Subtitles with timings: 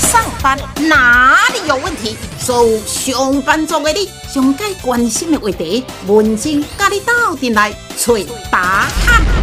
[0.00, 2.16] 上班哪里有问题？
[2.38, 8.14] 所有上班族的你，上该关心的话题，文静跟你斗阵来找
[8.50, 9.39] 答案。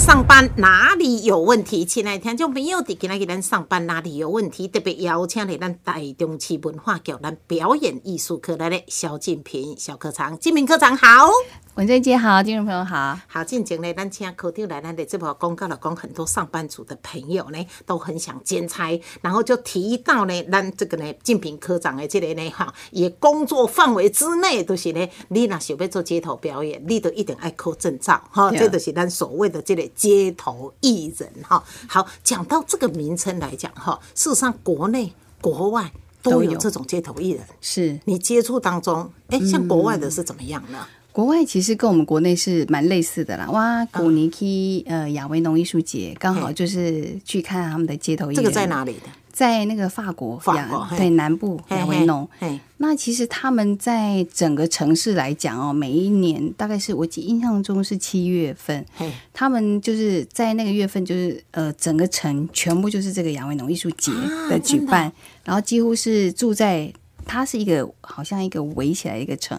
[0.00, 1.84] 上班哪里有问题？
[1.84, 4.66] 亲爱的听众朋友，伫今仔日咱上班哪里有问题？
[4.66, 11.28] 特别邀请嚟咱台中市文化局咱表演艺术科来的萧敬平小科长，敬平科长好。
[11.74, 13.18] 文珍姐好，听众朋友好。
[13.28, 31.62] 好，进前呢，咱请科长来咱的这部公告了，讲很多上班族的朋友呢，都很想兼差，然后就提到呢，咱这个呢，敬平科长的这个呢，哈，也工作范围之内，都是呢，你若想要做街头表演，你都一定爱考证照，哈，这都是咱所谓的这个街头艺人，哈。
[31.88, 40.86] 好，讲到这个名称来讲，哈，事实上国内国外都有这种街头艺人，是你接触当中，哎，像国外的是怎么样呢？
[41.12, 43.50] 国外其实跟我们国内是蛮类似的啦。
[43.50, 48.36] 哇，古尼基呃亚维农艺术节刚好就是去看他们的街头艺人。
[48.36, 48.66] 这个在？
[48.66, 49.08] 哪里的？
[49.40, 52.28] 在那个法国，法国对南部嘿亚维农。
[52.76, 58.84] 那其实他们在整个城市来讲哦，每一年大概是我记印象中是七月份，
[59.32, 64.12] 他们就是在那个月份，就是呃，整个城全部就是这个亚维农艺术节
[64.50, 65.10] 的举办，
[65.42, 66.92] 然后几乎是住在
[67.24, 69.58] 它是一个好像一个围起来一个城，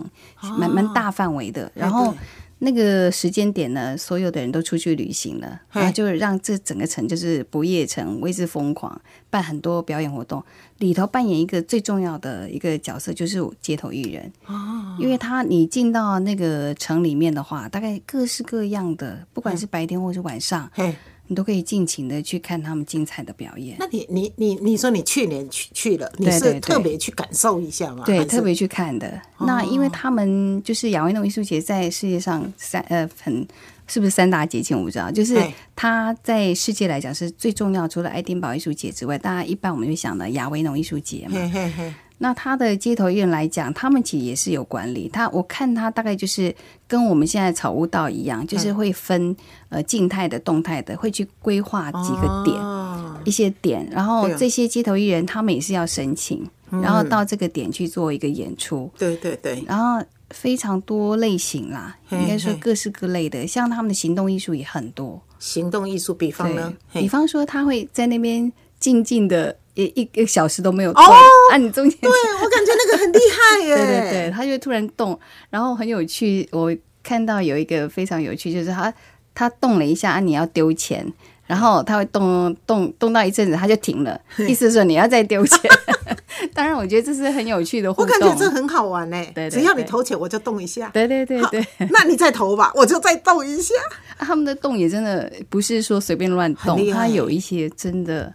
[0.59, 1.71] 蛮蛮大范围的。
[1.73, 2.17] 然后对
[2.63, 10.43] 那个时间点呢，所有的人都出去旅行了，嘿然后就让这整个城就是不夜城，为之疯狂，办很多表演活动。
[10.77, 20.95] 里头扮演一个最重要的一个角色就是街头艺人，哦，因为他你进到那个城里面的话，大概各式各样的，不管是白天或是晚上，嘿。
[21.31, 23.77] 你都可以尽情的去看他们精彩的表演。
[23.79, 28.03] 那你你你你说你去年去去了，你是特别去感受一下吗？
[28.05, 29.17] 还对，特别去看的。
[29.39, 33.47] 那因为他们就是亚维农艺术节，在世界上三呃很
[33.87, 41.35] 是不是三大节庆我不知道，就是对它在世界来讲是最重要，除了爱丁堡艺术节之外，大家一般我们就想到亚维农艺术节嘛。
[41.35, 45.09] 嘿嘿嘿，那他的街头艺人来讲，他们其实也是有管理。
[45.09, 46.55] 他我看他大概就是
[46.87, 49.35] 跟我们现在草屋道一样，就是会分
[49.69, 52.55] 呃静态的、动态的，会去规划几个点。
[52.61, 53.17] 哦。
[53.23, 65.21] 一些点，然后这些街头艺人他们也是要申请，然后到这个点去做一个演出，对对对，然后非常多类型啦，应该说各式各类的，像他们的行动艺术也很多。
[65.37, 71.15] 行动艺术，比方呢，，比方说他会在那边静静的一一个小时都没有动，哦
[71.51, 72.09] 啊，你中间对
[72.43, 75.17] 我感觉那个很厉害耶，对 对对，他就会突然动，
[75.49, 76.47] 然后很有趣。
[76.51, 78.93] 我看到有一个非常有趣，就是它
[79.33, 81.05] 它动了一下，啊、你要丢钱，
[81.47, 85.59] 然后它会动动动到一阵子，它就停了，意思是说你要再丢钱。
[86.53, 88.07] 当然，我觉得这是很有趣的互我。
[88.07, 89.17] 感觉这很好玩呢。
[89.35, 90.89] 对对只要你投钱，我就动一下。
[90.89, 93.75] 对对对对，那你再投吧，我就再动一下。
[94.17, 98.33] 啊他们的动也真的不是说随便乱动，它有一些真的。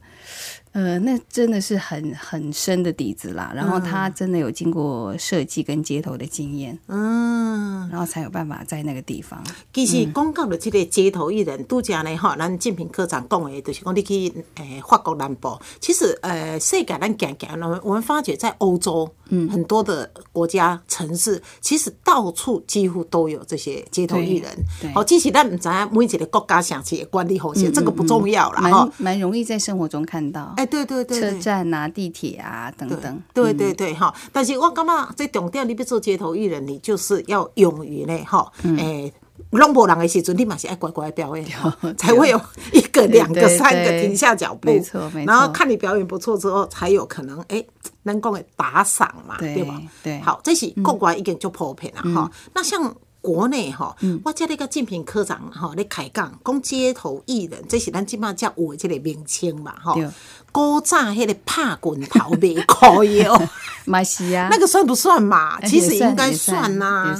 [0.77, 9.43] 呃，那真的是很很深的底子啦，然后他真的有经过设计跟街头的经验，嗯，然后才有办法在那个地方。
[9.73, 24.93] 其实讲到了这个街头艺人，拄则呢吼，咱建平科长讲的，就是讲你去诶法国南部，其实呃世界咱行行，我们我们发觉在欧洲，嗯，很多的国家城市，其实到处几乎都有这些街头艺人。
[24.93, 28.93] 好，其实咱唔知影每一个国家城市的管理方式，这个不重要啦，蛮哈。
[28.99, 30.53] 蛮容易在生活中看到。
[30.59, 31.41] 哎，对对对车对。
[31.41, 33.23] 站啊、地铁啊等等。
[33.33, 38.77] 对对对哈，但是我感觉这重点，你要做街头艺人，你就是要勇于呢哈，嗯。
[38.79, 39.13] 诶、
[39.51, 41.77] 拢无人的时阵，你嘛是爱乖乖表演， 哈。
[41.97, 42.41] 才会有
[42.73, 44.07] 一个、两个、对三个对。
[44.07, 45.33] 停下脚步，没错没错。
[45.33, 47.65] 然后看你表演不错之后，才有可能诶，
[48.05, 49.81] 能讲的打赏嘛，对对吧？
[50.03, 50.19] 对。
[50.19, 52.31] 嗯好，这是国外已经就普遍了哈。
[52.55, 53.95] 那像国内哈，
[54.25, 59.95] 我叫那个竞品科长哈，咧开讲讲街头艺人，这是咱即马叫有的这个名称嘛哈。
[59.95, 60.09] 对。
[60.57, 63.39] 古早迄个拍棍头卖烤药。
[63.85, 65.59] 马西亚那个算不算嘛？
[65.61, 67.15] 哎其实应该算算呐。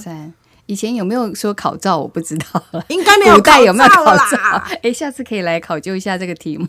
[0.65, 1.99] 以前有没有说考照？
[2.01, 2.83] 我不知道了。
[2.89, 4.71] 应该没有古代有没有考照考照啦？
[4.83, 6.67] 哎，下次可以来考究一下这个题目，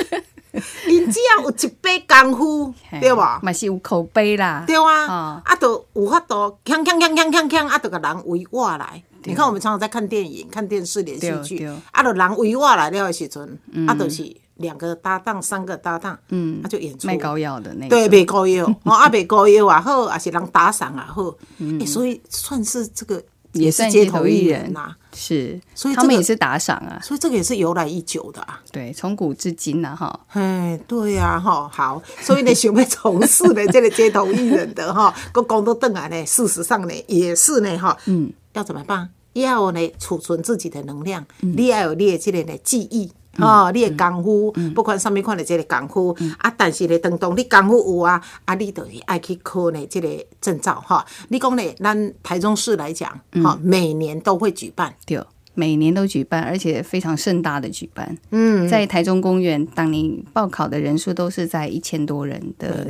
[0.88, 3.38] 因只要有一杯功夫，对吧？
[3.42, 4.64] 嘛是有口碑啦。
[4.66, 9.02] 对啊，哦啊，都有法度，锵锵锵锵锵锵，啊，都个人围我来。
[9.24, 14.24] 你看，我们常常在看电影、看电视连续剧啊，都人围我来了的时阵，啊，都是
[14.60, 18.18] 两个搭档、三个搭档，嗯，啊，就演出卖膏药的那对，种。
[18.18, 21.34] 卖膏药， 哦，啊，卖膏药也好，还是人打赏也好，
[21.80, 27.00] 欸所以算是这个嗯也是街头艺艺人人呐，是，所以这个他们也是打赏啊。
[27.02, 28.60] 所以这个也是由来已久的啊。
[28.70, 30.20] 对，从古至今啊，哈。
[30.28, 39.08] 哎，对呀、哈，好，所以呢，想要从事呢 这个街头艺人的哈，个工作邓来呢，事实上呢，也是呢，哈，嗯，要怎么办？
[39.32, 50.08] 要呢储存自己的能量，你要有你的这个呢记忆，吼、你的功夫，不管什么款的这个功夫，啊，但是咧，当当你功夫有啊，啊，你就是爱去考呢这个
[50.40, 51.04] 证照哈。
[51.28, 53.08] 你讲咧，咱台中市来讲，
[53.42, 55.22] 哈、每年都会举办，对，
[55.54, 58.18] 每年都举办，而且非常盛大的举办。
[58.30, 62.86] 嗯，在台中公园，当年报考的人数都是在一千多人的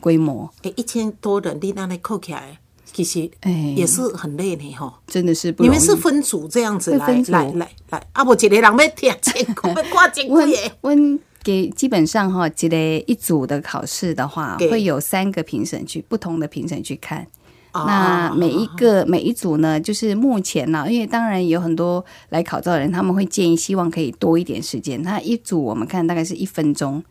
[0.00, 2.58] 规模，诶、一千多人，你那里扣起来，
[2.92, 5.00] 其实哎也是很累呢哈。
[5.06, 5.54] 真的是。
[5.58, 10.72] 你们是分组这样子来来来来，啊，无一个人要听千块，要 挂千温几个。
[10.82, 17.26] 温给基本上哈，这个一组的考试的话，对会有三个评审去不同的评审去看。
[17.72, 25.00] 哦那每一个每一组呢，就是目前呢，因为当然有很多来考照的人，他们会建议希望可以多一点时间。
[25.02, 27.02] 那一组我们看大概是一分钟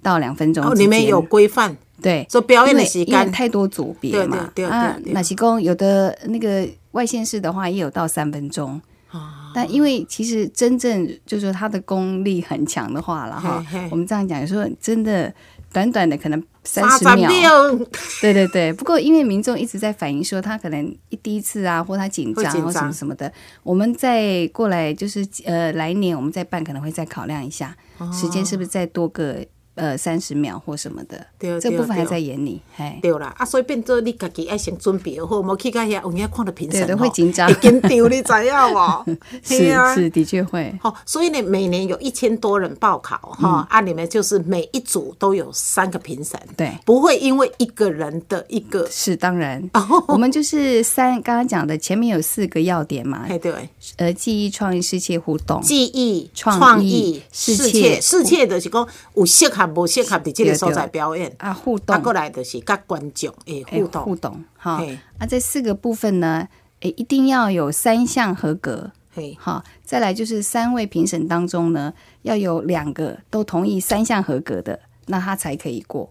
[0.00, 0.72] 到两分钟哦。
[0.76, 8.80] 你们有规范，对，做表演的时因为间，太多组别嘛，对对对啊对，对那其公有的那个外县市的话也有到三分钟。
[9.10, 9.50] 啊。
[9.54, 15.32] 但因为其实真正就是说他的功力很强的话了哈我们这样讲，有时候真的
[15.72, 17.86] 短短的可能三十秒，秒，
[18.20, 18.72] 对对对。
[18.72, 27.76] 不过因为民众一直在反映说他可能一第一次啊，或他紧张会紧张或什么什么的，我们再过来就是呃来年我们再办可能会再考量一下
[28.12, 29.36] 时间是不是再多个
[29.74, 31.26] 呃三十秒或什么的，
[31.60, 32.98] 这部分还在眼里，嘿。
[33.02, 37.48] 对啦，啊，所以变做你家己爱先准备好，无去到遐有影看到评审对会紧张。
[37.52, 39.16] 会紧张，你知影无？
[39.42, 39.94] 是啊。
[39.94, 40.74] 是，的确会。
[40.80, 46.70] 好，所以呢，每年有一千多人报考哈，啊，你们就是每一组都有三个评审，对。
[46.84, 50.04] 不会因为一个人的一个，是当然， 哦。
[50.08, 64.78] 我们就是三刚刚讲的前面有四个要点嘛，哎，对，呃，记忆、创意、世界互动，记忆、创创意意、视视切切、视切就是讲有适合无适合伫这个所在表演，啊，互啊，动，过来就是甲观众的哎互动，互动，哈。
[64.78, 66.48] 嘿，啊，这四个部分呢，
[66.80, 76.10] 诶，一定要有三项合格，嘿，好，再来就是三位评审当中呢，要有两个都同意三项合格的，那他才可以过。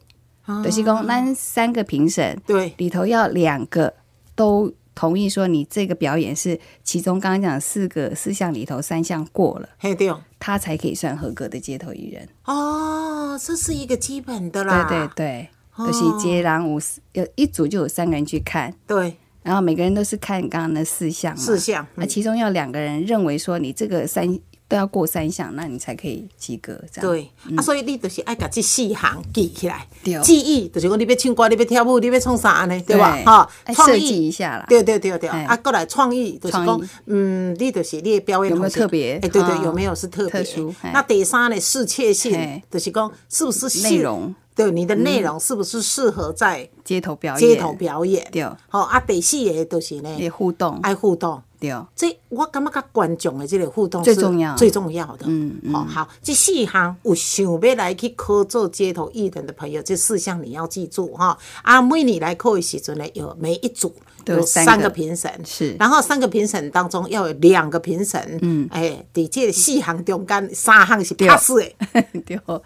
[0.62, 3.94] 德西公，那三个评审对，里头要两个
[4.36, 10.14] 都同意说你这个表演是其中刚刚讲的四个四项里头三项过了，嘿对，
[10.46, 12.28] 他才可以算合格的街头艺人。
[12.44, 16.78] 哦，这是一个基本的啦，对对对，就是接然五
[17.14, 24.38] 有一组就有三个人去看，对，然后每个人都是看刚刚那四项嘛，四项，那嗯其中要两个人认为说你这个三
[24.74, 26.74] 都要过三项，那你才可以及格。
[26.92, 27.12] 这样。
[27.12, 29.88] 对，啊，所以你就是爱把这四项记起来。
[30.04, 32.84] 对，记忆就是讲你要唱歌，你要跳舞，你要创啥呢？
[32.88, 32.98] 对。
[32.98, 33.16] 吧？
[33.16, 34.28] 对哈，创哎设计意。
[34.28, 34.66] 一下啦。
[34.68, 35.44] 对对对对，哎。
[35.44, 39.14] 啊，过来创意就是讲，嗯，你就是你的表演有没有特别？
[39.18, 40.44] 哎，对对，啊有没有是特别？
[40.92, 44.24] 那第三呢，适切性哎，就是讲是不是适内容。
[44.24, 48.24] 嗯对你的内容是不是适合在街头表演，街头表演？
[48.32, 51.42] 对，好啊，第四个就是呢，互动，爱互动。
[51.64, 54.54] 对，这我感觉甲观众的这个互动是最重要。
[54.58, 55.26] 最重要的。
[55.30, 55.72] 嗯嗯。
[55.72, 61.38] 好、好，这四项有想要来去考做街头艺人的朋友，这四项你要记住哈。
[61.62, 63.96] 啊，每年来考的时阵呢，有每一组
[64.26, 65.74] 有有三三个个评审，是。
[65.80, 71.74] 然后三个评审当中要有两个评审，嗯，哎，伫这四项中间三项是 pass 的，
[72.26, 72.38] 对。
[72.46, 72.62] 哦，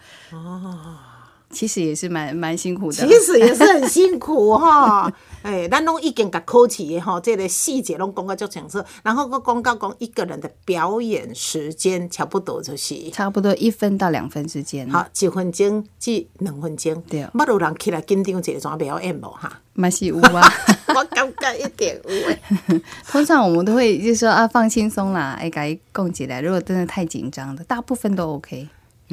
[1.49, 3.07] 其实也是蛮蛮辛苦的其。
[3.19, 5.11] 实也是很辛苦哈。
[5.43, 13.09] 哎，咱拢已经甲考试的吼，这个细节拢讲到足清楚，然后个讲到讲一个人的表演时间差不多就是。
[13.11, 17.01] 差不多一分到两分之间，好，几分钟至两分钟。
[17.07, 19.61] 对捌有人起来紧张一个怎表演无哈？
[19.73, 20.41] 蛮是有啊。
[20.93, 22.41] 我感觉一点有诶。
[23.07, 26.41] 通常我们都会就说啊，放轻松啦，哎，改供起来。
[26.41, 28.67] 如果真的太紧张的，大部分都 OK。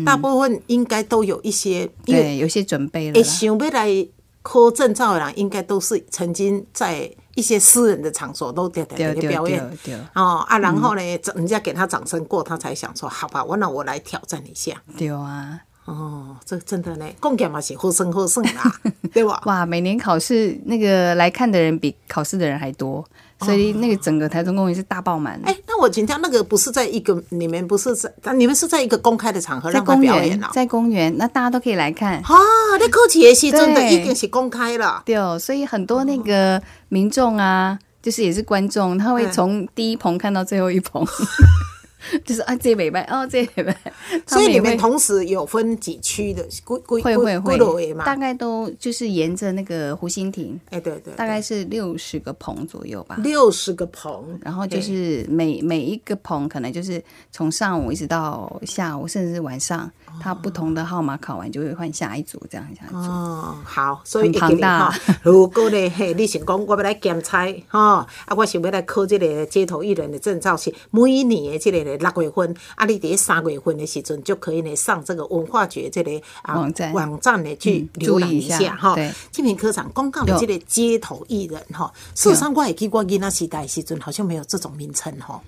[0.04, 3.22] 大部分应该都有一些，因为对，有些准备了。
[3.22, 4.06] 想要来
[4.42, 9.78] 考证照的人，应该都是曾经在一些私人的场所都在在对对对表演。
[9.84, 11.02] 对哦啊，然后呢，
[11.34, 14.82] 人家给他掌声过，他才想说，好吧，我那我来挑战一下。
[14.96, 15.60] 对啊！
[15.86, 18.80] 哦，这真的呢，贡献嘛是好生好胜啦，
[19.12, 19.42] 对吧？
[19.44, 23.04] 哇，每年考试那个来看的人比考试的人还多，
[23.40, 25.40] 所以那个整个台中公园是大爆满。
[25.44, 32.14] 哎，那我请教，那个不是在一个，你们不是在，你们是在一个公开的场合在让他公园表演啊？，在公园，那大家都可以来看。
[32.20, 32.34] 啊，
[32.78, 35.02] 那科技也是真的对已经是公开了。
[35.04, 41.04] 对哦，所以很多那个民众啊，就是也是观众，他会嗯从第一棚看到最后一棚，
[42.24, 43.76] 就是啊，这礼拜哦，这礼拜，
[44.26, 48.04] 所以你们同时有分几区的，会会会，嘛？
[48.04, 53.16] 大概都就是沿着那个湖心亭，哎，对对，大概是六十个棚左右吧。
[53.18, 62.96] 六十个棚，然后就是每每一个棚可能就是从上午一直到下午，甚至是晚上，它不同的号码考完就会换下一组，这样下一组。
[62.96, 65.16] 哦，好，所以很庞大哈。
[65.22, 76.10] 如果呢， 嘿，你想讲我要来检查哈，啊，我想要来考这个街头艺人的证照是每一年的这个个六月份，啊，你伫三月份的时阵就可以呢上这个文化局这个
[76.42, 79.12] 啊网站网站呢去浏览一下下哈对。
[79.30, 85.40] 金平科长公告的这个街头艺人哈，事实上我也去过囡仔时代的时阵好像没有这种名称哈。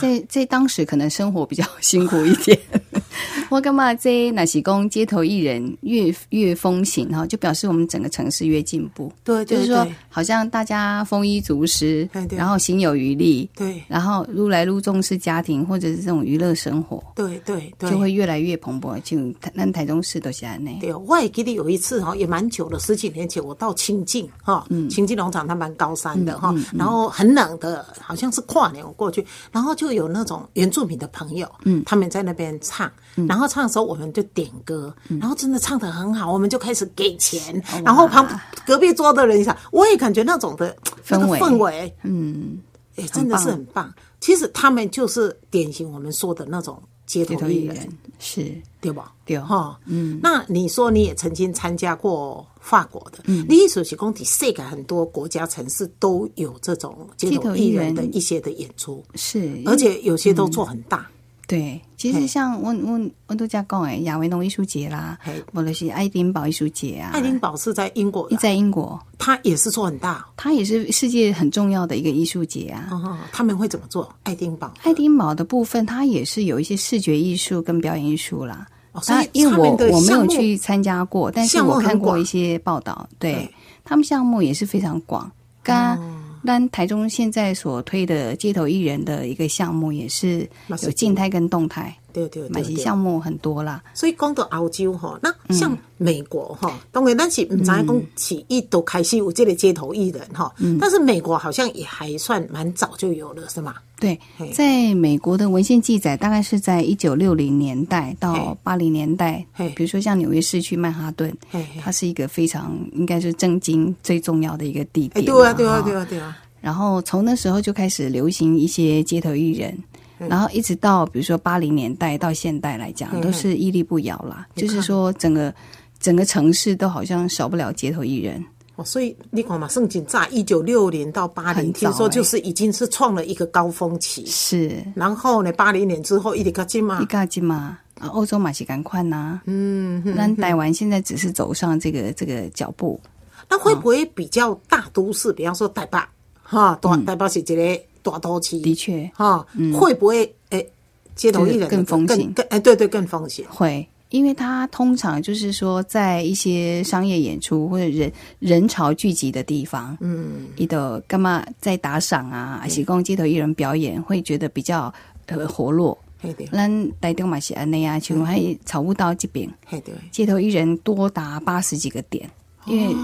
[0.00, 2.58] 在在当时可能生活比较辛苦一点。
[3.48, 9.10] 我干嘛这那是讲街头艺人越越风行哈，就表示我们整个城市越进步。
[9.22, 13.82] 对对就是说，好像大家丰衣足食然后行有余力，对。
[13.86, 19.00] 然后撸来撸重视家庭或者是这种娱乐生活，对对对，就会越来越蓬勃。
[19.02, 19.16] 就
[19.54, 32.90] 那台中市都是安内，对，我也记得有一次哈，也蛮久了，十几年前，我到清境哈，清境农场它蛮高山的哈，然后很冷的，好像是跨年我过去，然后就有那种原住民的朋友，嗯，他们在那边唱，
[33.28, 38.26] 然后唱的时候我们就点歌，然后真的唱的很好，我们就开始给钱，然后旁
[38.66, 41.38] 隔壁桌的人一下，我也感觉那种的氛围。
[41.38, 42.58] 氛围，嗯，
[42.96, 43.92] 哎，真的是很棒。
[44.20, 48.52] 其实他们就是典型我们说的那种街街头艺人，是。
[48.80, 49.12] 对吧？
[49.24, 49.38] 对。
[49.38, 61.10] 哈，嗯，那你说你也曾经参加过法国的，嗯，你意思是讲，伫世界很多国家城市都有这种街头艺人的一些的演出，是，而且有些都做很大，
[61.46, 72.88] 对，其实像温温温度加讲诶，亚维农艺术节啦嘿，或者是爱丁堡艺术节啊，爱丁堡是在英国的，在英国，它也是做很大，它也是世界很重要的一个艺术节啊。
[72.90, 74.12] 哦，他们会怎么做？
[74.24, 78.66] 爱丁堡，爱丁堡的部分，它也是有一些视觉艺术跟表演艺术啦。
[78.92, 85.30] 哦所以那因为我他们的我没有去参加过，但是我看过一些报道，对对他们项目也是非常广。
[85.62, 86.15] 跟哦
[86.46, 90.48] 但台中现在所推的街头艺人的一个项目，也是
[90.82, 92.76] 有静态跟动态，对对买对。
[92.76, 93.82] 项目很多啦。
[93.92, 103.74] 所以讲到澳洲哈，那像美国哈，当然咱是唔知讲起一都开始有这个街头艺人哈，但是美国好像也还算蛮早就有了，是吗？
[103.98, 104.20] 对，
[104.52, 108.56] 在美国的文献记载，大概是在一九六零年代到嘿。
[108.62, 111.34] 八零年代，比如说像纽约市区曼哈顿
[111.80, 115.24] 它是一个非常应该是正经最重要的一个地哎，点。
[115.24, 115.82] 对啊，对啊，哈。
[115.82, 119.74] 对啊，对啊，然后从那时候就开始流行一些街头艺人，
[120.18, 124.46] 然后一直到比如说八零年代到现代来讲，嗯都是屹立不摇啦。
[124.54, 125.54] 就是说整个
[125.98, 128.44] 整个城市都好像少不了街头艺人。
[128.76, 134.84] 哦，所以你看嘛，圣经在一九六零到八零，听说欸就是已经是创了一个高峰期，是。
[134.94, 143.00] 然后呢，八零年之后一直较进嘛一，个金嘛，啊，欧洲马是赶快呐，嗯，那台湾现在只是走上这个这个脚步，
[143.48, 145.98] 那会不会比较大都市，比方说台北，
[146.42, 147.04] 哈，大嗯。
[147.06, 149.10] 台北是一个大都市，的确。
[149.14, 150.70] 哈，会不会诶，
[151.14, 152.30] 街头艺人更风行。
[152.34, 153.42] 更哎，对对，更风行。
[153.48, 153.88] 会。
[154.10, 164.92] 因为它通常就是说，在一些商业演出或者人人潮聚集的地方，嗯，你的干嘛在打赏啊，还是供街头艺人表演，会觉得比较
[165.26, 165.98] 呃活络。
[166.18, 172.28] 嘿对，咱台中嘛是安内啊，像还草悟道这边，对，街头艺人多达八十几个点，
[172.64, 172.94] 因为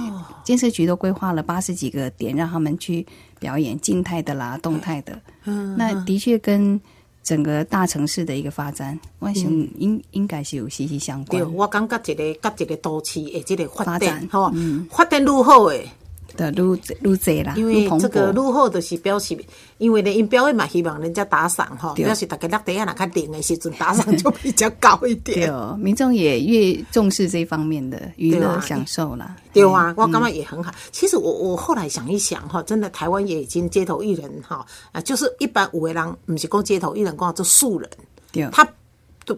[0.43, 3.07] 建设局都规划了八十几个点，让他们去
[3.39, 5.21] 表演静态的啦、动态的。
[5.45, 6.81] 嗯，那的确跟
[7.23, 9.45] 整个大城市的一个发展，我想
[9.79, 11.41] 应应该是有息息相关。
[11.41, 14.53] 对，关我感觉一个甲一个都市的这个发发展展吼，
[14.91, 15.89] 发展愈好诶，
[16.37, 18.51] 的路路贼啦，因为这个勃。
[18.51, 19.37] 愈好就是表示，
[19.79, 25.53] 因为呢，因表演嘛希望人家打赏吼，对表示大家落地啊，若较灵的时阵打赏就比较高一对点。
[25.53, 29.37] 哦，民众也越重视这方面的娱乐享受啦。
[29.53, 30.73] 对啊，我感觉也很好。
[30.91, 37.89] 其实我我后来想一想哈，真的台湾也已经街头艺人哈啊，就是一般有的人不是讲街头艺人，讲做素人，
[38.33, 38.67] 对，他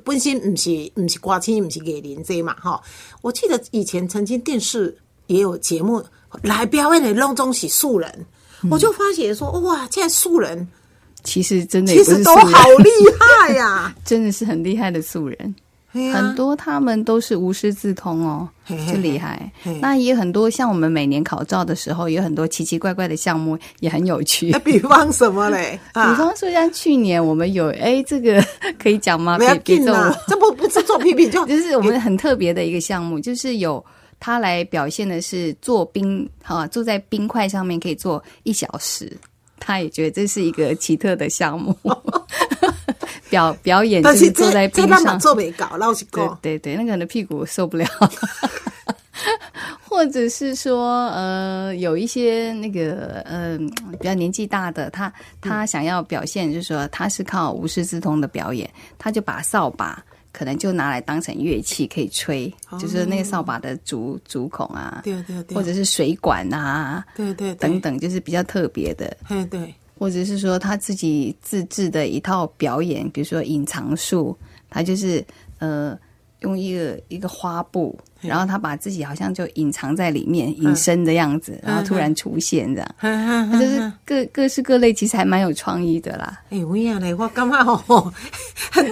[0.03, 2.81] 本身不是不是歌星，不是艺人这嘛哈。
[3.23, 4.97] 我记得以前曾经电视
[5.27, 6.03] 也有节目
[6.43, 8.27] 来表演的拢总是素人，
[8.71, 10.67] 我就发现说哇，现在素人
[11.23, 15.55] 其实真的其实都好厉害呀、 真的是很厉害的素人。
[16.13, 19.79] 很多他们都是无师自通哦，就厉害嘿。
[19.81, 24.51] 那也很多像我们每年考照的时候，有很多奇奇怪怪的项目，也很有趣。
[24.65, 25.79] 比方什么嘞？
[25.93, 28.45] 比 啊，方说，像去年我们有哎，这个
[28.77, 29.39] 可以讲吗？
[29.39, 33.85] 不要别别揍我，，这不不是做批评，就就是我们很特别的一个项目，就是有
[34.25, 39.13] 他来表现的是做冰，啊，坐在冰块上面可以坐一小时。
[39.61, 41.77] 他也觉得这是一个奇特的项目，
[43.29, 47.85] 表表演就但是坐在冰上，做没搞，老实对讲，对对，那个人的屁股受不了，
[49.87, 53.59] 或者是说，呃，有一些那个，呃，
[53.93, 55.13] 比较年纪大的，他
[55.43, 60.03] 他想要表现，就是说他是靠无师自通的表演，他就把扫把
[60.35, 67.69] 可能就拿来当成乐器可以吹，就是那个扫把的竹竹孔啊，对对对，或者是水管啊对对对。
[67.69, 69.17] 等，等，就是比较特别的。
[69.29, 74.37] 对对，或者是说他自己自制的一套表演，比如说隐藏术，
[74.69, 75.25] 他就是
[75.61, 75.97] 呃
[76.41, 86.43] 用一个一个花布，然后他把自己好像就隐藏在里面，隐身的样子，然后突然出现这样，他就是各各式各类，其实还蛮有创意的啦。
[86.51, 88.13] 哎，有影嘞，我感觉哦，
[88.73, 88.85] 很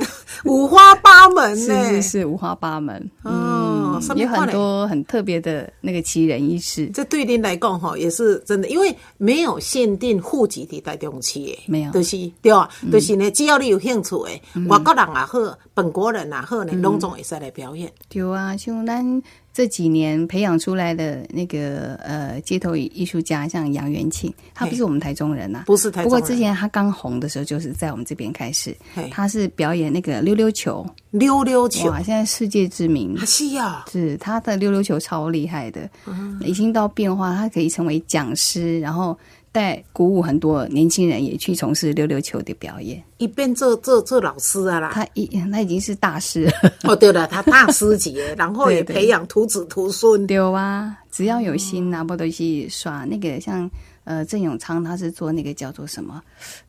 [0.44, 1.84] 五花八门是呢。
[1.84, 6.88] 是是，五花八门，哦嗯，有很多很特别的那个奇人异事。
[6.92, 11.92] 这对您来讲哈，也是真的，因为没有限定户籍的台中市的，没有。
[11.92, 17.90] 就是对啊，就是呢，只要你有兴趣的，外国人也好，本国人也好呢，拢总会使来表演。
[18.08, 26.04] 对啊，像咱这几年培养出来的那个呃街头艺术家，像杨元庆，他不是我们台中人呐、不是台中人。
[26.04, 28.74] 不过之前他刚红的时候，就是在我们这边开始，
[29.10, 33.14] 他是表演那个溜溜球，溜溜球，哇，现在世界知名。
[33.16, 33.24] 啊。
[33.26, 36.40] 是啊，是他的溜溜球超厉害的，嗯。
[36.44, 39.16] 已经到变化，他可以成为讲师，然后
[39.52, 43.00] 带鼓舞很多年轻人也去从事溜溜球的表演。
[43.18, 44.90] 一边做做做老师啊啦。
[44.92, 46.52] 他已他已经是大师了。
[46.84, 50.26] 哦，对了，他大师级，然后也培养徒子徒孙。
[50.26, 53.70] 对啊，只要有心呐、不都去耍那个像
[54.04, 56.20] 呃郑永昌，他是做那个叫做什么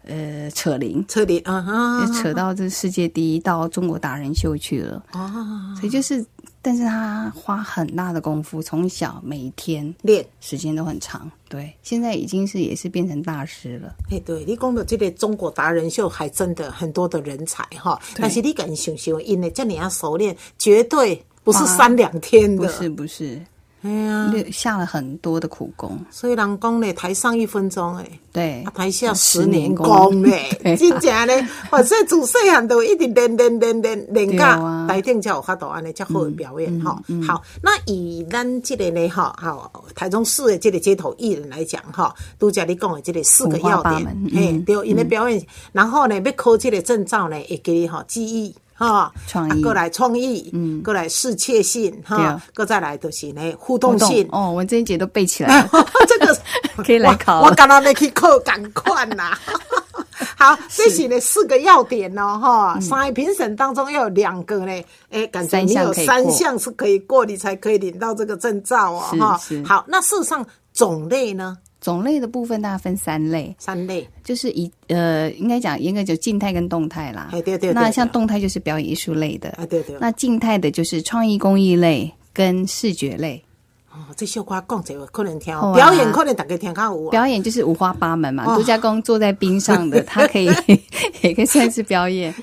[0.06, 5.04] 呃扯铃，扯铃啊啊就扯到这世界第一，到中国达人秀去了。
[5.12, 6.24] 啊，所以就是，
[6.66, 10.26] 但是他花很大的功夫，从小每一天练。
[10.40, 11.30] 时间都很长。
[11.50, 13.94] 对，现在已经是也是变成大师了。
[14.10, 18.02] 哎，对你讲的这个中国达人秀，还真的很多的人才哈。
[18.16, 22.66] 但是你敢想想，因为这你要熟练，绝对不是三两天的。
[22.66, 23.40] 不是不是，
[23.84, 26.00] 哎呀，略下了很多的苦功。
[26.10, 36.98] 所以人讲呢，台上一分钟，哎，对啊，，台下十十年年功嘞 对，真正嘞，反正自细汉都一直练练练练练对到啊台顶才有法度安尼才好的表演哈。
[37.28, 48.56] 好，那以咱这个呢哈，好台中市的这个街头艺人来讲哈，都家你讲的这个四个要点八门，嘿，嗯对，因为表演，然后呢要考这个证照呢，也给你哈记忆。
[48.88, 49.52] 哈，创意。
[49.52, 55.70] 啊过来创意，嗯，过来适切性，哈对，过再来就是呢互动性，哦，我这一节都背起来了。
[56.08, 56.38] 这个
[56.84, 57.42] 可以来考。
[57.42, 59.38] 我我刚刚那去考，赶快啦！
[60.38, 69.40] 好，这是呢四个要点哦，哈，三个评审当中要有两个呢，哎，感觉你有三项是可以过，你才可以领到这个证照哦，哈。
[69.66, 77.28] 好，那事实上种类呢，种类的部分大概分三类，三类，就是一呃，应该讲应该就静态跟动态啦。
[77.34, 79.98] 哎对对对那像动态就是表演艺术类的，哎，对对。
[80.00, 83.44] 那静态的就是创意工艺类跟视觉类。
[83.92, 87.12] 哦，这小可讲者可能听表演，可能大家听较有啊。
[87.12, 90.46] 表演就是五花八门嘛，哦度假宫坐在冰上的， 他可以
[91.22, 92.34] 也可以算是表演。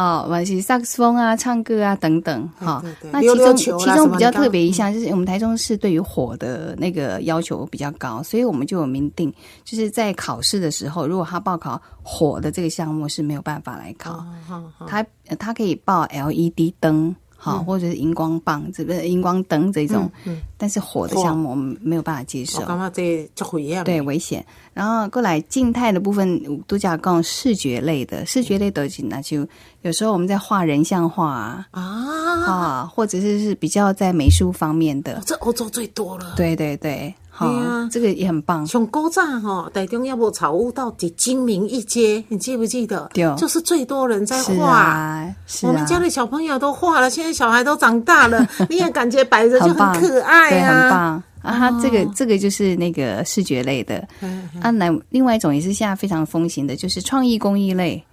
[0.00, 2.82] 哦，完是萨克斯风啊、唱歌啊等等，哈、
[3.12, 9.30] 那其中其中比较特别一项就是我们台中市对于火的那个要求比较高，所以我们就有明定，
[9.62, 14.24] 就是在考试的时候，如果他报考火的这个项目是没有办法来考，
[14.86, 17.14] 他呃他可以报 LED 灯。
[17.42, 22.60] 好，或者是荧光棒，这个荧光灯这种，嗯但是火的项目我们没有办法接受。
[23.82, 24.44] 对，危险。
[24.74, 29.48] 然后过来静态的部分，度假讲视觉类的，视觉类的那就
[29.80, 31.82] 有时候我们在画人像画啊，啊，
[32.44, 36.34] 啊或者是是比较在美术方面的，这欧洲最多了。
[36.36, 38.66] 对对对，好、对啊这个也很棒。
[38.66, 43.08] 从古早吼，台中要不草悟道的精明一街，你记不记得？
[43.14, 44.68] 对就是最多人在是画。
[44.68, 51.22] 啊，我们家的小朋友都画了，现在小孩都长大了， 你也感觉摆着就很，可爱对，啊，很棒。
[51.42, 54.06] 啊，它这个这个就是那个视觉类的，
[54.60, 58.04] 啊，那另外一种也是现在非常风行的，就是创意工艺类。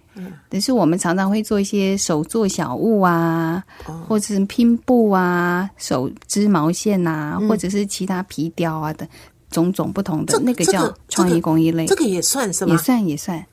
[0.50, 3.64] 但是我们常常会做一些手做小物啊，
[4.08, 9.08] 或者是拼布啊、手织毛线啊，或者是其他皮雕啊的
[9.50, 12.78] 种种不同的，那个叫创意工艺类，这个也算是也？
[12.78, 13.46] 算也算。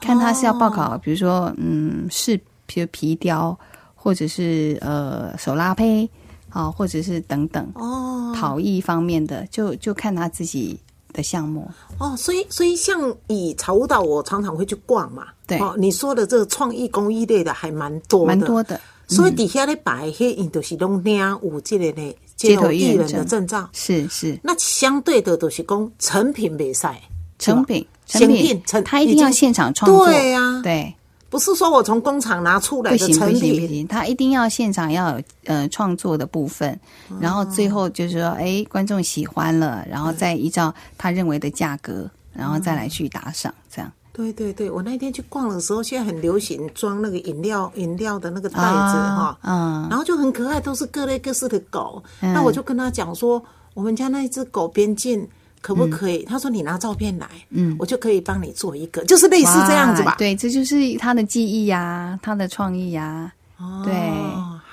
[0.00, 3.58] 看他是要报考，比如说嗯，是比如皮雕，
[3.94, 6.08] 或者是呃手拉胚，
[6.50, 7.68] 啊，或者是等等。
[7.74, 10.78] 哦陶艺方面的，就就看他自己
[11.12, 11.68] 的项目。
[11.98, 15.26] 哦，所以所以像以草悟道，我常常会去逛嘛。
[15.48, 18.80] 对哦，你说的这个创意工艺类的还蛮多的，蛮多的。
[19.08, 23.66] 所以底下的摆迄，因都是拢领有这个的街头艺人的证证照。
[23.72, 27.00] 是是，那相对的都是讲成品比赛，
[27.38, 30.04] 成品成成品成他一定要现场创作。
[30.04, 30.94] 对呀对，
[31.30, 33.68] 不是说我从工厂拿出来不行的成不行不品。
[33.68, 36.78] 行，他一定要现场要有呃创作的部分，
[37.18, 43.90] 然后最后就是说，哎，观众喜欢了，然后再依照他认为的价格，然后再来去打赏，这样。
[44.18, 52.02] 对对对，我那天去逛的时候，现在很流行装那个饮料饮料的那个袋子哈、嗯，然后就很可爱，都是各类各式的狗。
[52.20, 53.40] 那我就跟他讲说，
[53.74, 55.24] 我们家那一只狗边境
[55.62, 56.24] 可不可以？
[56.24, 60.10] 他说你拿照片来，嗯，我就可以帮你做一个，就是类似这样子吧。
[60.10, 60.16] 哇。
[60.18, 63.82] 对，这就是他的记忆呀、他的创意呀、哦。
[63.84, 63.94] 对，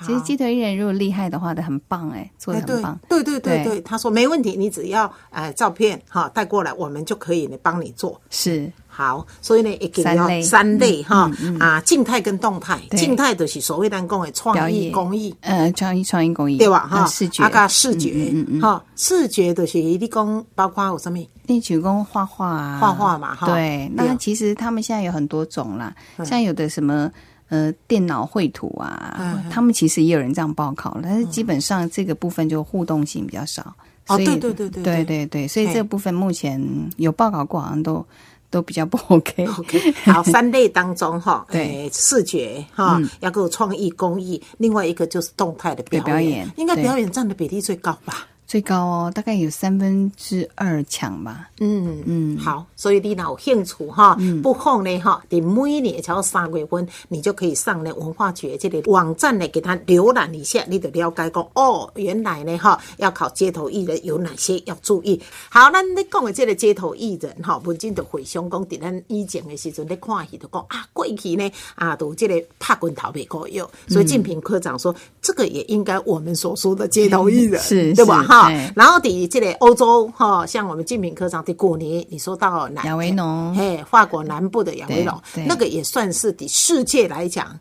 [0.00, 2.98] 其实好街头艺人如果厉害的话，的很棒哎，做的哎很棒。
[3.08, 3.64] 对对对对。
[3.64, 8.20] 对对，他说没问题，你只要呃照片哈带过来，我们就可以呢帮你做。
[8.30, 8.70] 是。
[8.88, 10.42] 好，所以呢，一定要三类。
[10.42, 11.30] 三类哈
[11.60, 12.80] 啊，静态跟动态。
[12.88, 12.98] 对。
[12.98, 14.92] 静态就是所谓咱讲的表创意演。
[14.92, 16.86] 工艺，呃，创意创意工艺对吧？
[16.88, 17.42] 哈，啊视觉。
[17.42, 18.32] 啊，甲视觉。
[18.60, 21.18] 哈，视觉就是你讲包括有什么？
[21.48, 27.10] 你举工画画啊，画画嘛哈对，那其实他们现在有很多种啦，像有的什么
[27.48, 33.74] 呃，电脑绘图啊，他们其实也有人这样报考，但是基本上这个部分就互动性比较少。
[34.08, 35.26] 哦，对对对对对对。
[35.26, 36.60] 对，所以这部分目前
[36.96, 38.04] 有报考过好像都
[38.50, 39.46] 都比较不 OK。
[39.46, 48.26] OK，好，三类当中哈， 对，视觉哈，要个创意工艺，另外一个就是动态的表演，应该表演占的比例最高吧。
[48.46, 51.50] 最高哦，大概有三分之二强吧。
[51.58, 65.20] 嗯嗯好，所以你若有兴趣哈，不妨呢哈，你每年超三月份，你就可以上呢文化局这个网站呢，给他浏览一下，你就了解讲哦，原来呢哈，要考街头艺人有哪些要注意。
[65.48, 78.22] 好，那你讲的这个街头艺人哈，文静就回想讲，伫咱以前的时阵咧看戏，就讲啊，过去呢啊，都这个拍滚头袂过有，所以静平科长说，这个也应该我们所说的街头艺人，是对吧？
[78.22, 83.54] 是哈，然后底这个欧洲哈，像我们竞品科长的古尼，你说到南亚维农。
[83.54, 87.58] 嘿，法国南部的亚维农对，对那个也算是的世界来讲，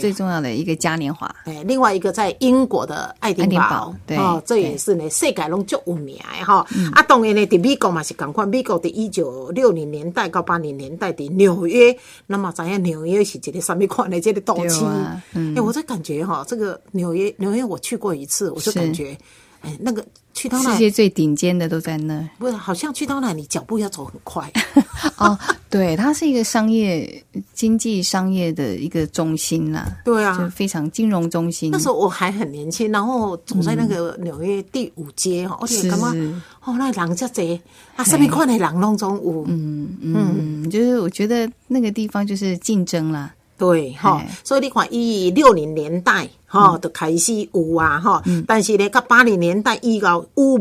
[0.00, 6.66] 最重要的一个嘉年华，哎，另外一个在英国的爱丁堡堡，对哦，这也是呢，世界拢足有名的哈。
[6.92, 14.80] 啊，当然呢，伫美国嘛是共款，美国的一九六零年代到八零年代的纽约，那么咱要纽约是一个什么款的这个都市？
[14.80, 15.54] 对啊嗯。
[15.56, 19.16] 哎，我在感觉哈，这个纽约，纽约我去过一次，我就感觉，
[19.66, 22.26] 哎，那个去到那世界最顶尖的都在那。
[22.38, 24.50] 不是，好像去到那里脚步要走很快。
[25.18, 25.36] 哦，
[25.68, 31.70] 对，它是一个商业、经济、商业的一个中心啦，对啊就非常金融中心。
[31.72, 37.60] 那时候我还很年轻，然后走在那个纽约第五街哦，而且是感觉是哦，那人遮济
[37.96, 39.44] 啊，上面看的人拢中有。
[39.48, 50.58] 嗯嗯，就是我觉得那个地方就是竞争啦，对哈，所以你看，以六零年代哈就开始有啊哈，但是呢，到八零年代以后有无？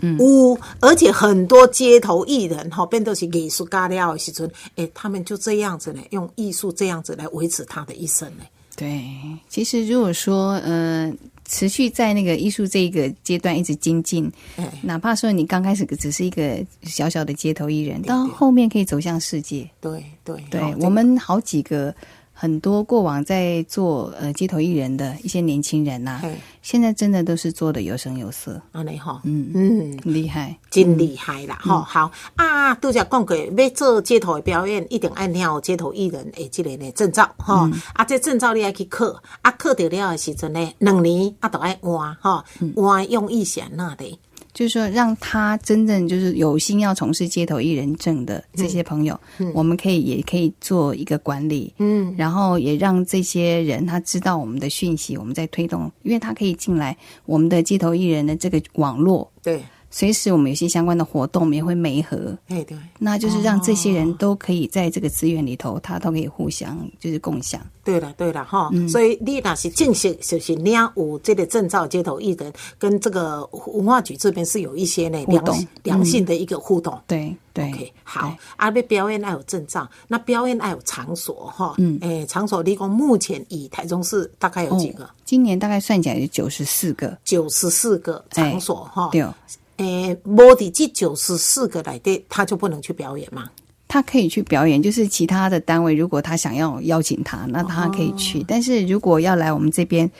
[0.00, 8.44] 有，而且很多街头艺人哈，变都是艺术家了的时阵，诶，他们就这样子呢，用艺术这样子来维持他的一生呢。
[8.76, 9.04] 对，
[9.48, 11.12] 其实如果说呃，
[11.44, 19.68] 持续在那个艺术这一个阶段一直精进，哎哪怕说你刚开始只是一个小小的街头艺人，到后面可以走向世界。
[19.80, 21.92] 对对对、哦我们好几个
[22.40, 26.36] 很多过往在做呃街头艺人的一些年轻人呐、嘿。
[26.62, 29.50] 现在真的都是做的有声有色，啊，你好，嗯。
[29.54, 29.98] 嗯。
[30.04, 30.56] 厉害。
[30.70, 31.58] 真厉害啦！
[31.60, 32.12] 吼、好。
[32.36, 42.44] 啊，拄则讲过，要做街头的表演，一定爱领有街头艺人的即个呢证照，吼、啊，这证照你爱去考，啊，考得了的时阵呢，两年啊，都爱换，吼，
[42.76, 44.16] 换用意是安那的，
[44.58, 49.16] 就是说，让他真正就是有心要从事街头艺人证的这些朋友，
[49.54, 67.60] 我们可以也可以做一个管理，嗯，然后也让这些人他知道我们的讯息，我们在推动，因为他可以进来我们的街头艺人的这个网络，对，随时我们有些相关的活动，我们也会媒合，哎对，那就是让这些人都可以在这个资源里头，他都可以互相就是共享。
[67.82, 68.86] 对了对了哈、嗯。
[68.86, 75.66] 所以你那是正式就是领有这个证照街头艺人，跟这个文化局这边是有一些呢良互动。
[75.84, 77.00] 良性的一个互动。
[77.06, 81.98] 对对 OK，好，啊，要表演要有证照，那表演要有场所哈，嗯。
[82.02, 85.04] 诶、场所立功目前以台中市大概有几个？
[85.04, 89.34] 哦，今年大概算起来有九十四个，九十四个场所哈，对哦，
[89.78, 93.50] 诶，摸底这九十四个来的，他就不能去表演嘛？
[93.88, 98.44] 他可以去表演，就是其他的单位如果他想要邀请他，那他可以哦去。
[98.46, 100.10] 但是如果要来我们这边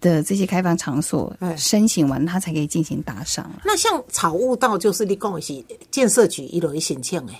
[0.00, 3.60] 的这些开放场所哎申请完，他才可以进行打赏啊。
[3.64, 7.32] 那像草悟道，就是你讲的是建设局一类申请的。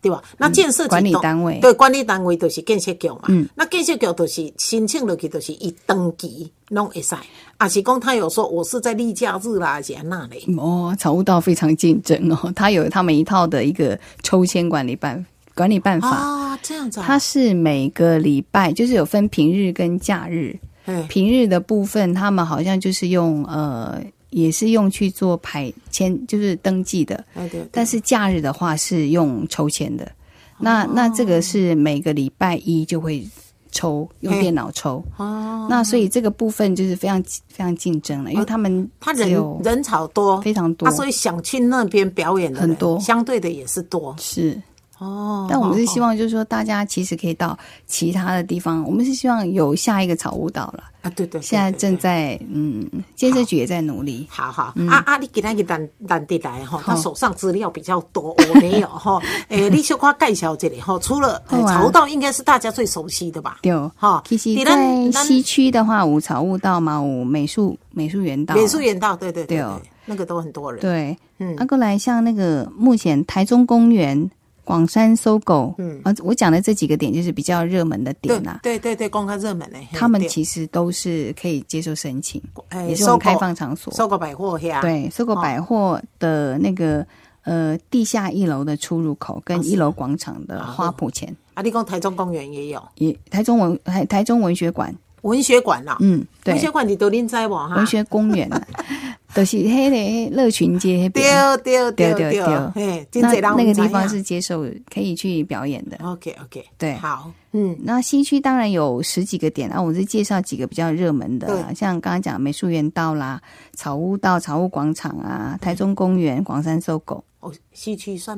[0.00, 0.22] 对吧？
[0.38, 3.20] 那建设局管理单位对管理单位就是建设局嘛。
[3.28, 7.14] 嗯那建设局就是申请落去，就是一登记弄会使，
[7.58, 10.44] 啊是讲他有说我是在例假日啦，还是那里。
[10.58, 16.08] 哦，财务道非常竞争哦， 他有他们一套的一个抽签管理办管理办法。
[16.08, 24.02] 啊，这样子啊，它是每个礼拜就是有分平日跟假日，哎平日的部分他们好像就是用呃，
[24.32, 27.14] 也是用去做排签，就是登记的。
[27.34, 30.10] 啊对，对但是假日的话是用抽签的。
[30.58, 33.26] 那那这个是每个礼拜一就会
[33.70, 35.02] 抽，用电脑抽。
[35.16, 39.30] 哦，那所以这个部分就是非常非常竞争了，因为他们他人
[39.64, 44.60] 人潮多，非常多他，所以想去那边表演的很多相对的也是多是。
[45.02, 45.46] 哦。
[45.50, 48.82] 但我们是希望望，就是说，大家其实可以到其他的地方。
[48.84, 50.84] 我们是希望有下一个草悟道了。
[51.02, 54.24] 啊，对对，对现在正在，嗯，建设局也在努力。
[54.30, 55.16] 好好，啊啊！
[55.16, 59.20] 你给他个单单地来哈，他手上资料比较多，我没有哈。
[59.48, 63.58] 诶，你小夸介绍这里哈，除了草悟道，应该是大家最熟悉的吧？
[63.62, 70.80] 对，哈，其实你在西区的话，五草悟道嘛，有美术美术园道，美术园道，对对对对哦对，那个都很多人。
[70.80, 74.30] 对，嗯啊，过来像那个目前台中公园、
[74.64, 76.00] 广山搜狗，嗯。
[76.04, 78.60] 啊，我讲的这几个点就是比较热门的对点啦。
[78.62, 83.92] 对对对，公开热门嘞，他们其实都是可以接受申请，哎也是我们开放场所。
[83.92, 87.06] 搜狗百货呀，对，搜狗百货的那个
[87.44, 92.82] 呃地下一楼的出入口跟一楼广场的啊花圃前，啊，你讲台中公园也有。
[92.96, 96.54] 也台中文台台中文学馆，文学馆啦，嗯，对。
[96.54, 97.76] 文，学馆你都恁知无哈？
[97.76, 98.60] 文学公园啊，
[99.34, 101.58] 就是迄个乐群街那对边。
[101.58, 105.96] 对对对对对，嘿，真那那个地方是接受可以去表演的。
[106.04, 106.94] OK OK，对。
[106.94, 113.40] 好，嗯，那西区当然有十几个点啊，我是介绍几个比较热门的像刚刚讲美术园道啦、
[113.74, 118.36] 草屋道、草屋广场啊、台中公园、广山搜狗，哦，西区算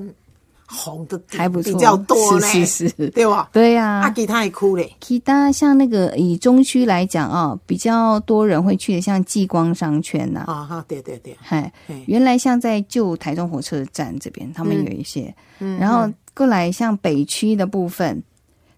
[0.66, 3.48] 红的地还不错，比较多呢，是是是，对吧？
[3.52, 11.72] 对呀、啊，其他也哭嘞，其他像那个以中区来讲啊，比较多人会去的，像继光商圈呐、啊哈，对对对，嗨，
[12.06, 18.22] 原来像在旧台中火车站这边，他们有一些，嗯然后过来像北区的部分，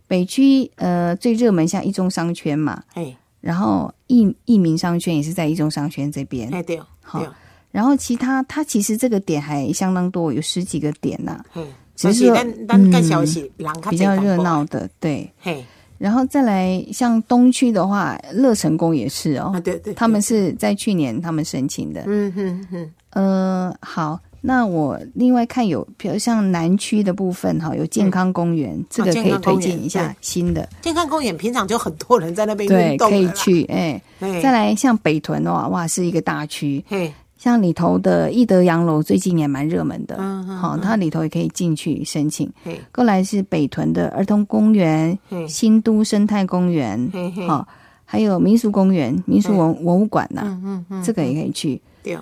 [0.09, 7.29] 北区呃最热门像一中商圈嘛，哎，然后益益民商圈也是在一中商圈这边，哎对，好对，
[7.77, 11.63] 然后其他它其实这个点还相当多，有十几个点呐、嘿，
[11.95, 13.51] 只是说但是咱咱介绍是
[13.91, 15.31] 比较热闹，的，对。
[15.39, 15.63] 嘿，
[15.99, 22.03] 然后再来像东区的话，乐成宫也是哦，啊对对，他们，是在去年他们申请的。
[22.07, 33.65] 嗯哼哼，呃，好，那我另外看有，比如像南区的部分哈，有健康公园，这个可以推荐一下对新的，健康公园平常就很多人在那边对，运动可以去。
[33.65, 40.17] 哎，嘿，再来像北屯的话，哇，是一个大区，嘿，像里头的益德洋楼最近也蛮热门的，
[40.61, 42.03] 好，它里头也可以进去。
[42.05, 42.51] 申请。
[42.65, 47.11] 嘿，过来是北屯的儿童公园、新都生态公园，
[47.47, 47.67] 好，
[48.05, 51.81] 还有民俗公园、民俗文文物馆呐、嗯嗯嗯，这个也可以去。
[52.03, 52.19] 对，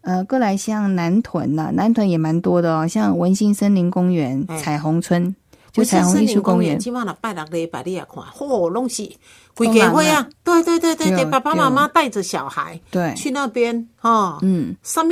[0.00, 5.34] 呃，过来像南屯呐、南屯也蛮多的哦，像文心森林公园、哎彩虹村，
[5.76, 9.10] 就彩虹艺术公园，起码了拜六礼拜你也看，嚯，拢是
[9.54, 10.26] 规家伙啊！
[10.42, 15.10] 对对对对对，爸爸妈妈带着小孩对，去那边哈，嗯，什么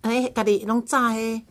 [0.00, 1.42] 哎，家己拢炸迄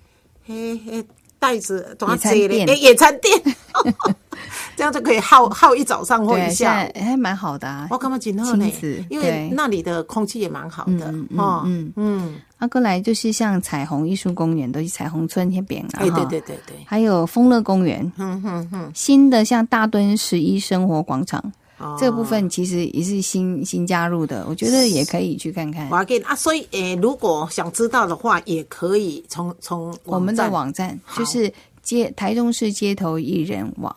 [0.47, 1.05] 迄迄
[1.39, 2.47] 袋子，怎野餐嘞？
[2.47, 3.55] 店哎，野餐垫，
[4.75, 6.99] 这样就可以耗 耗一早上或，一下午。
[6.99, 7.87] 还蛮好的啊。
[7.89, 8.71] 我感觉真好呢
[9.09, 11.63] 因为那里的空气也蛮好的嗯嗯哦。
[11.65, 21.43] 嗯嗯，啊，过来就是像彩虹艺术公园，都是彩虹村那边啊，哎，对对对对，还有丰乐公园，嗯新的像大墩十一生活广场，
[21.77, 25.87] 哦这个部分其实也是新新加入的，我觉得也可以去看看。
[25.89, 31.51] 我给啊，所以诶，如果想知道的话，也可以从从我们的网站就是
[31.83, 33.95] 街台中市街头艺人网，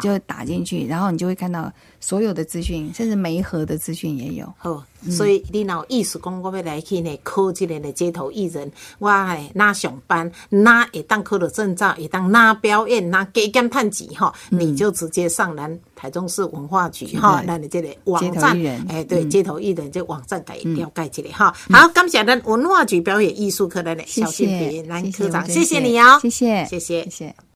[0.00, 4.52] 就打进去，然后你就会看到所有的资讯，甚至每一盒的资讯也有。
[4.58, 18.50] 好，所以你若有意思讲，我要来去呢考这个的街头艺人，我诶哪上班，哪会当考到证照，会当哪表演，哪加减趁钱哈，你就直接上咱台中市文化局哈，对咱的这个网站
[18.88, 19.30] 哎，对，嗯。
[19.30, 21.54] 街头艺人这网站给了解一下哈。
[21.70, 27.04] 好，感谢咱文化局表演艺术科的谢小新谢，平，咱谢谢科长，谢谢你哦，谢谢，谢谢。
[27.04, 27.34] 谢谢。